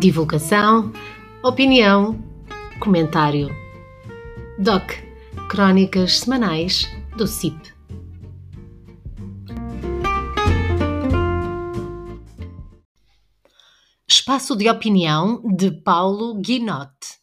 Divulgação, 0.00 0.94
opinião, 1.44 2.18
comentário. 2.80 3.50
DOC 4.58 4.94
Crónicas 5.50 6.20
Semanais 6.20 6.86
do 7.18 7.26
CIP. 7.26 7.74
Espaço 14.08 14.56
de 14.56 14.70
Opinião 14.70 15.42
de 15.54 15.70
Paulo 15.70 16.40
Guinotte. 16.40 17.20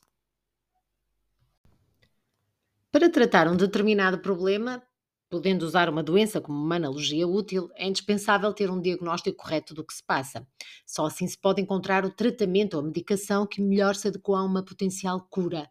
Para 2.91 3.09
tratar 3.09 3.47
um 3.47 3.55
determinado 3.55 4.19
problema, 4.19 4.83
podendo 5.29 5.63
usar 5.63 5.89
uma 5.89 6.03
doença 6.03 6.39
como 6.39 6.57
uma 6.57 6.75
analogia 6.75 7.27
útil, 7.27 7.69
é 7.75 7.87
indispensável 7.87 8.53
ter 8.53 8.69
um 8.69 8.81
diagnóstico 8.81 9.37
correto 9.37 9.73
do 9.73 9.83
que 9.83 9.93
se 9.93 10.03
passa. 10.03 10.47
Só 10.85 11.05
assim 11.05 11.27
se 11.27 11.37
pode 11.37 11.61
encontrar 11.61 12.05
o 12.05 12.11
tratamento 12.11 12.75
ou 12.75 12.81
a 12.81 12.83
medicação 12.83 13.45
que 13.45 13.61
melhor 13.61 13.95
se 13.95 14.07
adequa 14.07 14.39
a 14.39 14.43
uma 14.43 14.63
potencial 14.63 15.25
cura. 15.29 15.69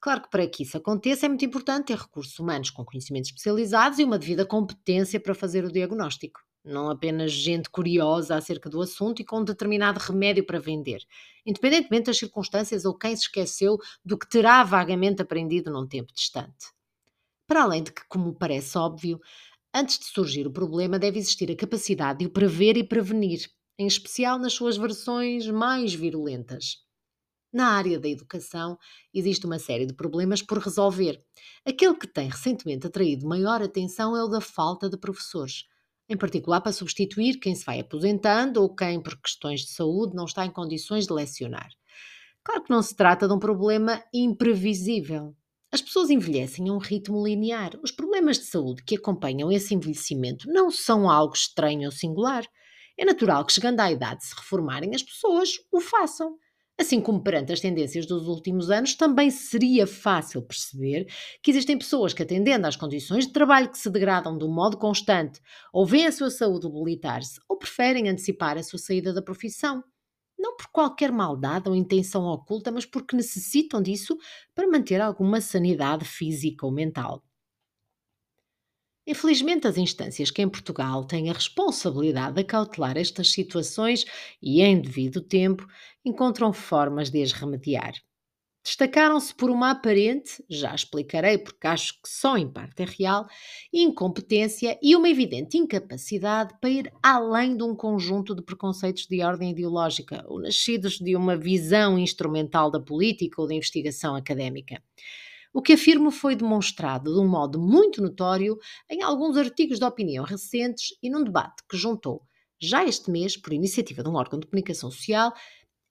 Claro 0.00 0.22
que 0.22 0.30
para 0.30 0.46
que 0.48 0.64
isso 0.64 0.76
aconteça 0.76 1.26
é 1.26 1.28
muito 1.28 1.44
importante 1.44 1.86
ter 1.86 1.96
recursos 1.96 2.36
humanos 2.38 2.70
com 2.70 2.84
conhecimentos 2.84 3.30
especializados 3.30 4.00
e 4.00 4.04
uma 4.04 4.18
devida 4.18 4.44
competência 4.44 5.20
para 5.20 5.34
fazer 5.34 5.64
o 5.64 5.70
diagnóstico. 5.70 6.40
Não 6.64 6.90
apenas 6.90 7.32
gente 7.32 7.70
curiosa 7.70 8.36
acerca 8.36 8.68
do 8.68 8.80
assunto 8.80 9.20
e 9.20 9.24
com 9.24 9.40
um 9.40 9.44
determinado 9.44 10.00
remédio 10.00 10.44
para 10.44 10.58
vender, 10.58 11.02
independentemente 11.46 12.06
das 12.06 12.18
circunstâncias 12.18 12.84
ou 12.84 12.96
quem 12.96 13.14
se 13.16 13.22
esqueceu 13.22 13.78
do 14.04 14.18
que 14.18 14.28
terá 14.28 14.62
vagamente 14.64 15.22
aprendido 15.22 15.72
num 15.72 15.86
tempo 15.86 16.12
distante. 16.12 16.66
Para 17.46 17.62
além 17.62 17.82
de 17.82 17.92
que, 17.92 18.02
como 18.08 18.34
parece 18.34 18.76
óbvio, 18.78 19.20
antes 19.74 19.98
de 19.98 20.06
surgir 20.06 20.46
o 20.46 20.52
problema 20.52 20.98
deve 20.98 21.18
existir 21.18 21.50
a 21.50 21.56
capacidade 21.56 22.20
de 22.20 22.26
o 22.26 22.30
prever 22.30 22.76
e 22.76 22.84
prevenir, 22.84 23.48
em 23.78 23.86
especial 23.86 24.38
nas 24.38 24.52
suas 24.52 24.76
versões 24.76 25.46
mais 25.48 25.94
virulentas. 25.94 26.78
Na 27.52 27.68
área 27.68 27.98
da 28.00 28.08
educação, 28.08 28.78
existe 29.12 29.46
uma 29.46 29.58
série 29.58 29.86
de 29.86 29.94
problemas 29.94 30.42
por 30.42 30.58
resolver. 30.58 31.22
Aquele 31.66 31.94
que 31.94 32.06
tem 32.06 32.28
recentemente 32.28 32.86
atraído 32.86 33.26
maior 33.26 33.62
atenção 33.62 34.16
é 34.16 34.24
o 34.24 34.28
da 34.28 34.40
falta 34.40 34.88
de 34.88 34.96
professores, 34.96 35.64
em 36.08 36.16
particular 36.16 36.60
para 36.62 36.72
substituir 36.72 37.38
quem 37.38 37.54
se 37.54 37.64
vai 37.64 37.80
aposentando 37.80 38.62
ou 38.62 38.74
quem, 38.74 39.02
por 39.02 39.20
questões 39.20 39.60
de 39.60 39.70
saúde, 39.72 40.16
não 40.16 40.24
está 40.24 40.46
em 40.46 40.50
condições 40.50 41.06
de 41.06 41.12
lecionar. 41.12 41.68
Claro 42.44 42.64
que 42.64 42.70
não 42.70 42.82
se 42.82 42.96
trata 42.96 43.28
de 43.28 43.34
um 43.34 43.38
problema 43.38 44.02
imprevisível. 44.14 45.36
As 45.74 45.80
pessoas 45.80 46.10
envelhecem 46.10 46.68
a 46.68 46.72
um 46.74 46.76
ritmo 46.76 47.26
linear. 47.26 47.70
Os 47.82 47.90
problemas 47.90 48.38
de 48.38 48.44
saúde 48.44 48.82
que 48.84 48.94
acompanham 48.94 49.50
esse 49.50 49.74
envelhecimento 49.74 50.46
não 50.46 50.70
são 50.70 51.08
algo 51.08 51.34
estranho 51.34 51.86
ou 51.86 51.90
singular. 51.90 52.44
É 52.98 53.06
natural 53.06 53.42
que, 53.46 53.54
chegando 53.54 53.80
à 53.80 53.90
idade 53.90 54.20
de 54.20 54.26
se 54.26 54.34
reformarem, 54.34 54.94
as 54.94 55.02
pessoas 55.02 55.52
o 55.72 55.80
façam. 55.80 56.36
Assim 56.78 57.00
como 57.00 57.22
perante 57.22 57.54
as 57.54 57.60
tendências 57.60 58.04
dos 58.04 58.28
últimos 58.28 58.70
anos, 58.70 58.94
também 58.94 59.30
seria 59.30 59.86
fácil 59.86 60.42
perceber 60.42 61.06
que 61.42 61.50
existem 61.50 61.78
pessoas 61.78 62.12
que, 62.12 62.22
atendendo 62.22 62.66
às 62.66 62.76
condições 62.76 63.26
de 63.26 63.32
trabalho 63.32 63.70
que 63.70 63.78
se 63.78 63.88
degradam 63.88 64.36
de 64.36 64.44
um 64.44 64.52
modo 64.52 64.76
constante, 64.76 65.40
ou 65.72 65.86
veem 65.86 66.06
a 66.06 66.12
sua 66.12 66.30
saúde 66.30 66.68
debilitar-se, 66.68 67.40
ou 67.48 67.56
preferem 67.56 68.10
antecipar 68.10 68.58
a 68.58 68.62
sua 68.62 68.78
saída 68.78 69.10
da 69.14 69.22
profissão 69.22 69.82
não 70.42 70.56
por 70.56 70.68
qualquer 70.72 71.12
maldade 71.12 71.68
ou 71.68 71.74
intenção 71.76 72.24
oculta, 72.26 72.70
mas 72.72 72.84
porque 72.86 73.16
necessitam 73.16 73.80
disso 73.82 74.18
para 74.54 74.68
manter 74.68 75.00
alguma 75.00 75.40
sanidade 75.40 76.04
física 76.04 76.66
ou 76.66 76.72
mental. 76.72 77.24
Infelizmente, 79.06 79.66
as 79.68 79.76
instâncias 79.78 80.30
que 80.32 80.42
em 80.42 80.48
Portugal 80.48 81.04
têm 81.04 81.30
a 81.30 81.32
responsabilidade 81.32 82.34
de 82.34 82.40
acautelar 82.42 82.96
estas 82.98 83.30
situações 83.30 84.04
e 84.42 84.60
em 84.60 84.80
devido 84.80 85.20
tempo 85.20 85.64
encontram 86.04 86.52
formas 86.52 87.08
de 87.10 87.22
as 87.22 87.30
remediar. 87.32 87.94
Destacaram-se 88.64 89.34
por 89.34 89.50
uma 89.50 89.72
aparente, 89.72 90.44
já 90.48 90.72
explicarei 90.72 91.36
porque 91.36 91.66
acho 91.66 91.94
que 91.94 92.08
só 92.08 92.36
em 92.36 92.48
parte 92.48 92.82
é 92.82 92.86
real, 92.86 93.26
incompetência 93.72 94.78
e 94.80 94.94
uma 94.94 95.08
evidente 95.08 95.58
incapacidade 95.58 96.54
para 96.60 96.70
ir 96.70 96.92
além 97.02 97.56
de 97.56 97.64
um 97.64 97.74
conjunto 97.74 98.36
de 98.36 98.42
preconceitos 98.42 99.06
de 99.08 99.20
ordem 99.20 99.50
ideológica 99.50 100.24
ou 100.28 100.40
nascidos 100.40 100.98
de 100.98 101.16
uma 101.16 101.36
visão 101.36 101.98
instrumental 101.98 102.70
da 102.70 102.78
política 102.78 103.42
ou 103.42 103.48
da 103.48 103.54
investigação 103.54 104.14
académica. 104.14 104.80
O 105.52 105.60
que 105.60 105.72
afirmo 105.72 106.10
foi 106.12 106.36
demonstrado 106.36 107.12
de 107.12 107.18
um 107.20 107.28
modo 107.28 107.60
muito 107.60 108.00
notório 108.00 108.56
em 108.88 109.02
alguns 109.02 109.36
artigos 109.36 109.78
de 109.80 109.84
opinião 109.84 110.24
recentes 110.24 110.96
e 111.02 111.10
num 111.10 111.24
debate 111.24 111.62
que 111.68 111.76
juntou, 111.76 112.22
já 112.60 112.84
este 112.84 113.10
mês, 113.10 113.36
por 113.36 113.52
iniciativa 113.52 114.04
de 114.04 114.08
um 114.08 114.14
órgão 114.14 114.38
de 114.38 114.46
comunicação 114.46 114.88
social, 114.88 115.32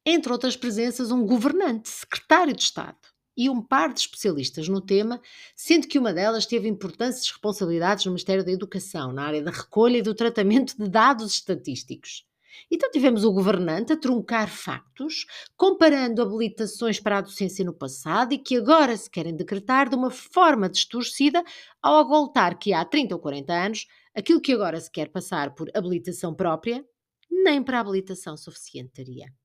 entre 0.06 0.32
outras 0.32 0.56
presenças, 0.56 1.12
um 1.12 1.26
governante, 1.26 1.90
secretário 1.90 2.56
de 2.56 2.64
Estado 2.64 2.98
e 3.38 3.50
um 3.50 3.62
par 3.62 3.94
de 3.94 4.02
especialistas 4.02 4.68
no 4.68 4.82
tema, 4.82 5.22
sendo 5.56 5.88
que 5.88 5.98
uma 5.98 6.14
delas 6.14 6.46
teve 6.46 6.68
importantes 6.68 7.30
responsabilidades 7.30 8.06
no 8.06 8.12
Ministério 8.12 8.44
da 8.44 8.52
Educação, 8.52 9.14
na 9.14 9.24
área 9.24 9.42
da 9.42 9.52
recolha 9.52 9.98
e 9.98 10.02
do 10.02 10.14
tratamento 10.14 10.76
de 10.78 10.90
dados 10.90 11.34
estatísticos. 11.34 12.26
Então 12.70 12.92
tivemos 12.92 13.24
o 13.24 13.32
governante 13.32 13.94
a 13.94 13.98
truncar 13.98 14.50
factos, 14.50 15.26
comparando 15.56 16.22
habilitações 16.22 17.00
para 17.00 17.20
a 17.20 17.22
docência 17.22 17.64
no 17.64 17.74
passado 17.74 18.34
e 18.34 18.38
que 18.38 18.58
agora 18.58 18.96
se 18.96 19.10
querem 19.10 19.36
decretar 19.36 19.90
de 19.90 19.96
uma 19.96 20.12
forma 20.12 20.70
distorcida 20.70 21.44
ao 21.82 21.98
agoltar 21.98 22.58
que 22.60 22.74
há 22.74 22.84
30 22.84 23.16
ou 23.16 23.22
40 23.22 23.54
anos 23.54 23.88
aquilo 24.14 24.42
que 24.42 24.52
agora 24.52 24.80
se 24.80 24.92
quer 24.92 25.10
passar 25.10 25.56
por 25.56 25.70
habilitação 25.74 26.34
própria, 26.34 26.86
nem 27.30 27.64
para 27.64 27.80
habilitação 27.80 28.36
suficiente 28.36 28.92
teria. 28.92 29.41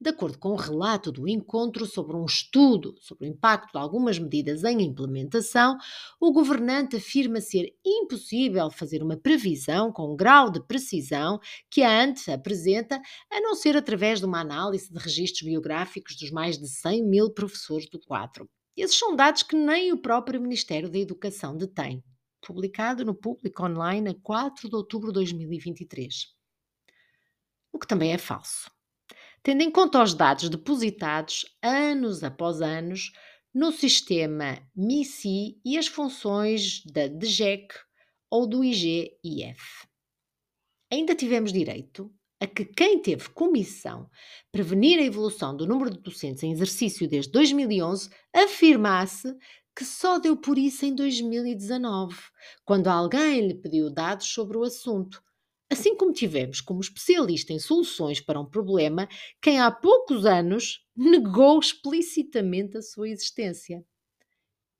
De 0.00 0.10
acordo 0.10 0.38
com 0.38 0.50
o 0.50 0.56
relato 0.56 1.10
do 1.10 1.28
encontro 1.28 1.86
sobre 1.86 2.16
um 2.16 2.24
estudo 2.24 2.94
sobre 3.00 3.26
o 3.26 3.30
impacto 3.30 3.72
de 3.72 3.78
algumas 3.78 4.18
medidas 4.18 4.64
em 4.64 4.82
implementação, 4.82 5.76
o 6.20 6.32
governante 6.32 6.96
afirma 6.96 7.40
ser 7.40 7.74
impossível 7.84 8.70
fazer 8.70 9.02
uma 9.02 9.16
previsão 9.16 9.92
com 9.92 10.12
um 10.12 10.16
grau 10.16 10.50
de 10.50 10.60
precisão 10.60 11.40
que 11.70 11.82
a 11.82 12.02
ANT 12.02 12.28
apresenta, 12.28 13.00
a 13.30 13.40
não 13.40 13.54
ser 13.54 13.76
através 13.76 14.20
de 14.20 14.26
uma 14.26 14.40
análise 14.40 14.92
de 14.92 14.98
registros 14.98 15.42
biográficos 15.42 16.16
dos 16.16 16.30
mais 16.30 16.58
de 16.58 16.68
100 16.68 17.04
mil 17.04 17.30
professores 17.30 17.88
do 17.88 17.98
quadro. 17.98 18.48
Esses 18.76 18.98
são 18.98 19.16
dados 19.16 19.42
que 19.42 19.56
nem 19.56 19.92
o 19.92 19.98
próprio 19.98 20.40
Ministério 20.40 20.90
da 20.90 20.98
Educação 20.98 21.56
detém. 21.56 22.04
Publicado 22.46 23.04
no 23.04 23.14
Público 23.14 23.64
Online 23.64 24.10
a 24.10 24.14
4 24.22 24.68
de 24.68 24.76
outubro 24.76 25.08
de 25.08 25.14
2023. 25.14 26.26
O 27.72 27.78
que 27.78 27.86
também 27.86 28.12
é 28.12 28.18
falso 28.18 28.75
tendo 29.46 29.62
em 29.62 29.70
conta 29.70 30.02
os 30.02 30.12
dados 30.12 30.48
depositados 30.48 31.46
anos 31.62 32.24
após 32.24 32.60
anos 32.60 33.12
no 33.54 33.70
sistema 33.70 34.60
MISI 34.74 35.60
e 35.64 35.78
as 35.78 35.86
funções 35.86 36.82
da 36.84 37.06
DGEC 37.06 37.68
ou 38.28 38.44
do 38.44 38.64
IGIF. 38.64 39.86
Ainda 40.92 41.14
tivemos 41.14 41.52
direito 41.52 42.12
a 42.40 42.46
que 42.48 42.64
quem 42.64 43.00
teve 43.00 43.28
comissão 43.28 44.10
prevenir 44.50 44.98
a 44.98 45.04
evolução 45.04 45.56
do 45.56 45.64
número 45.64 45.90
de 45.90 46.00
docentes 46.00 46.42
em 46.42 46.50
exercício 46.50 47.08
desde 47.08 47.30
2011 47.30 48.10
afirmasse 48.34 49.32
que 49.76 49.84
só 49.84 50.18
deu 50.18 50.36
por 50.36 50.58
isso 50.58 50.84
em 50.84 50.92
2019, 50.92 52.16
quando 52.64 52.88
alguém 52.88 53.46
lhe 53.46 53.54
pediu 53.54 53.90
dados 53.90 54.26
sobre 54.26 54.56
o 54.56 54.64
assunto, 54.64 55.22
Assim 55.70 55.96
como 55.96 56.12
tivemos 56.12 56.60
como 56.60 56.80
especialista 56.80 57.52
em 57.52 57.58
soluções 57.58 58.20
para 58.20 58.40
um 58.40 58.46
problema 58.46 59.08
quem 59.42 59.60
há 59.60 59.70
poucos 59.70 60.24
anos 60.24 60.84
negou 60.96 61.58
explicitamente 61.58 62.76
a 62.76 62.82
sua 62.82 63.08
existência. 63.08 63.84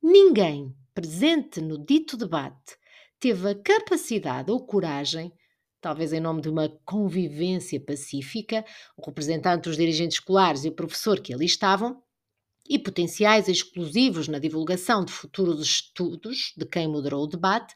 Ninguém 0.02 0.74
presente 0.94 1.60
no 1.60 1.84
dito 1.84 2.16
debate 2.16 2.76
teve 3.19 3.50
a 3.50 3.54
capacidade 3.54 4.50
ou 4.50 4.64
coragem, 4.64 5.33
talvez 5.80 6.12
em 6.12 6.21
nome 6.21 6.41
de 6.41 6.48
uma 6.48 6.68
convivência 6.84 7.80
pacífica, 7.80 8.65
o 8.97 9.04
representante 9.04 9.65
dos 9.65 9.77
dirigentes 9.77 10.18
escolares 10.18 10.65
e 10.65 10.68
o 10.68 10.74
professor 10.74 11.21
que 11.21 11.34
ali 11.34 11.47
estavam, 11.47 12.03
e 12.68 12.78
potenciais 12.78 13.48
exclusivos 13.48 14.28
na 14.28 14.39
divulgação 14.39 15.04
de 15.04 15.12
futuros 15.12 15.60
estudos 15.60 16.53
de 16.56 16.66
quem 16.66 16.89
moderou 16.89 17.24
o 17.24 17.28
debate, 17.28 17.74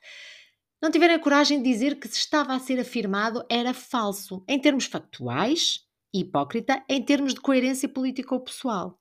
não 0.83 0.91
tiveram 0.91 1.15
a 1.15 1.19
coragem 1.19 1.63
de 1.63 1.71
dizer 1.71 1.99
que 1.99 2.09
se 2.09 2.17
estava 2.17 2.55
a 2.55 2.59
ser 2.59 2.81
afirmado 2.81 3.45
era 3.51 3.75
falso, 3.75 4.43
em 4.49 4.59
termos 4.59 4.87
factuais, 4.87 5.81
hipócrita 6.13 6.83
em 6.89 7.05
termos 7.05 7.35
de 7.35 7.41
coerência 7.41 7.89
política 7.89 8.35
ou 8.35 8.41
pessoal. 8.41 8.99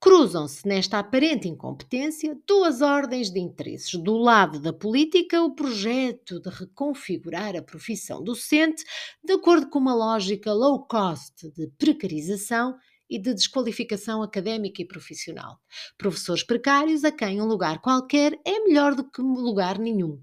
Cruzam-se 0.00 0.66
nesta 0.66 1.00
aparente 1.00 1.48
incompetência 1.48 2.38
duas 2.46 2.80
ordens 2.80 3.30
de 3.30 3.40
interesses. 3.40 3.92
Do 3.94 4.16
lado 4.16 4.60
da 4.60 4.72
política, 4.72 5.42
o 5.42 5.54
projeto 5.54 6.40
de 6.40 6.48
reconfigurar 6.48 7.56
a 7.56 7.62
profissão 7.62 8.22
docente 8.22 8.84
de 9.22 9.32
acordo 9.32 9.68
com 9.68 9.80
uma 9.80 9.94
lógica 9.94 10.52
low 10.52 10.86
cost 10.86 11.50
de 11.50 11.66
precarização 11.76 12.76
e 13.10 13.18
de 13.18 13.34
desqualificação 13.34 14.22
académica 14.22 14.80
e 14.80 14.86
profissional. 14.86 15.58
Professores 15.96 16.44
precários 16.44 17.04
a 17.04 17.10
quem 17.10 17.40
um 17.42 17.46
lugar 17.46 17.80
qualquer 17.80 18.38
é 18.44 18.60
melhor 18.60 18.94
do 18.94 19.02
que 19.10 19.20
lugar 19.20 19.78
nenhum 19.80 20.22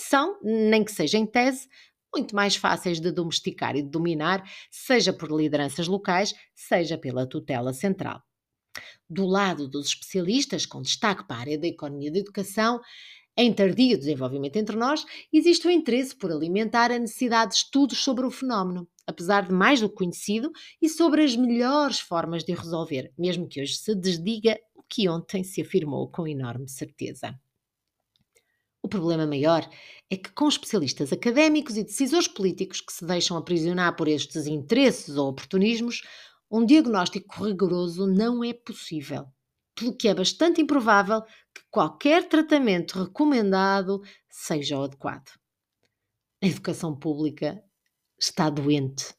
são, 0.00 0.38
nem 0.42 0.84
que 0.84 0.92
seja 0.92 1.18
em 1.18 1.26
tese, 1.26 1.68
muito 2.14 2.34
mais 2.34 2.56
fáceis 2.56 3.00
de 3.00 3.10
domesticar 3.10 3.76
e 3.76 3.82
de 3.82 3.90
dominar, 3.90 4.42
seja 4.70 5.12
por 5.12 5.30
lideranças 5.30 5.86
locais, 5.86 6.34
seja 6.54 6.96
pela 6.96 7.26
tutela 7.26 7.72
central. 7.72 8.22
Do 9.08 9.26
lado 9.26 9.68
dos 9.68 9.88
especialistas, 9.88 10.66
com 10.66 10.82
destaque 10.82 11.26
para 11.26 11.36
a 11.36 11.40
área 11.40 11.58
da 11.58 11.66
economia 11.66 12.10
da 12.10 12.18
educação, 12.18 12.80
em 13.36 13.52
tardio 13.52 13.98
desenvolvimento 13.98 14.56
entre 14.56 14.76
nós, 14.76 15.04
existe 15.32 15.66
o 15.66 15.70
interesse 15.70 16.16
por 16.16 16.32
alimentar 16.32 16.90
a 16.90 16.98
necessidade 16.98 17.52
de 17.52 17.58
estudos 17.58 17.98
sobre 17.98 18.24
o 18.24 18.30
fenómeno, 18.30 18.88
apesar 19.06 19.46
de 19.46 19.52
mais 19.52 19.80
do 19.80 19.90
conhecido, 19.90 20.50
e 20.80 20.88
sobre 20.88 21.22
as 21.22 21.36
melhores 21.36 22.00
formas 22.00 22.44
de 22.44 22.54
resolver, 22.54 23.12
mesmo 23.18 23.46
que 23.46 23.60
hoje 23.60 23.76
se 23.76 23.94
desdiga 23.94 24.58
o 24.74 24.82
que 24.82 25.08
ontem 25.08 25.44
se 25.44 25.60
afirmou 25.60 26.08
com 26.10 26.26
enorme 26.26 26.68
certeza. 26.68 27.38
O 28.86 28.88
problema 28.88 29.26
maior 29.26 29.68
é 30.08 30.16
que, 30.16 30.30
com 30.30 30.46
especialistas 30.46 31.12
académicos 31.12 31.76
e 31.76 31.82
decisores 31.82 32.28
políticos 32.28 32.80
que 32.80 32.92
se 32.92 33.04
deixam 33.04 33.36
aprisionar 33.36 33.96
por 33.96 34.06
estes 34.06 34.46
interesses 34.46 35.16
ou 35.16 35.28
oportunismos, 35.28 36.02
um 36.48 36.64
diagnóstico 36.64 37.44
rigoroso 37.44 38.06
não 38.06 38.44
é 38.44 38.52
possível, 38.52 39.26
pelo 39.74 39.92
que 39.92 40.06
é 40.06 40.14
bastante 40.14 40.60
improvável 40.60 41.20
que 41.52 41.62
qualquer 41.68 42.28
tratamento 42.28 43.02
recomendado 43.02 44.00
seja 44.30 44.78
o 44.78 44.84
adequado. 44.84 45.32
A 46.40 46.46
educação 46.46 46.96
pública 46.96 47.60
está 48.16 48.48
doente, 48.48 49.12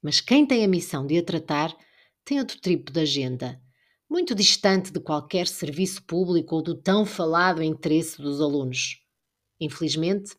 mas 0.00 0.20
quem 0.20 0.46
tem 0.46 0.64
a 0.64 0.68
missão 0.68 1.04
de 1.04 1.18
a 1.18 1.24
tratar 1.24 1.76
tem 2.24 2.38
outro 2.38 2.60
tipo 2.60 2.92
de 2.92 3.00
agenda 3.00 3.60
muito 4.14 4.32
distante 4.32 4.92
de 4.92 5.00
qualquer 5.00 5.48
serviço 5.48 6.00
público 6.04 6.54
ou 6.54 6.62
do 6.62 6.80
tão 6.80 7.04
falado 7.04 7.60
interesse 7.60 8.22
dos 8.22 8.40
alunos. 8.40 9.02
Infelizmente, 9.60 10.36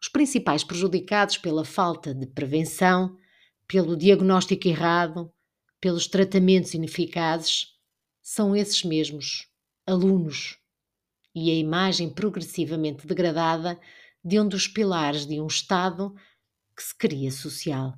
os 0.00 0.08
principais 0.08 0.62
prejudicados 0.62 1.36
pela 1.36 1.64
falta 1.64 2.14
de 2.14 2.24
prevenção, 2.24 3.18
pelo 3.66 3.96
diagnóstico 3.96 4.68
errado, 4.68 5.28
pelos 5.80 6.06
tratamentos 6.06 6.72
ineficazes, 6.72 7.74
são 8.22 8.54
esses 8.54 8.84
mesmos, 8.84 9.48
alunos, 9.84 10.56
e 11.34 11.50
a 11.50 11.54
imagem 11.56 12.08
progressivamente 12.08 13.08
degradada 13.08 13.76
de 14.24 14.38
um 14.38 14.46
dos 14.46 14.68
pilares 14.68 15.26
de 15.26 15.40
um 15.40 15.48
Estado 15.48 16.14
que 16.76 16.82
se 16.84 16.96
cria 16.96 17.32
social. 17.32 17.92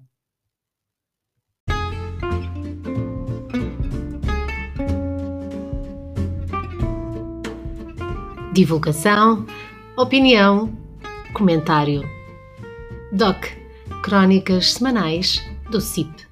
Divulgação, 8.58 9.46
opinião, 9.96 10.76
comentário. 11.32 12.02
DOC 13.12 13.52
Crónicas 14.02 14.72
Semanais 14.72 15.40
do 15.70 15.80
CIP. 15.80 16.27